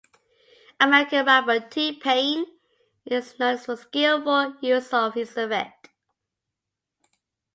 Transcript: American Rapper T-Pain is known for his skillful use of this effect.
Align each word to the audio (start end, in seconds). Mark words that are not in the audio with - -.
American 0.79 1.27
Rapper 1.27 1.59
T-Pain 1.59 2.47
is 3.05 3.37
known 3.37 3.59
for 3.59 3.73
his 3.73 3.81
skillful 3.81 4.55
use 4.59 4.91
of 4.93 5.13
this 5.13 5.37
effect. 5.37 5.89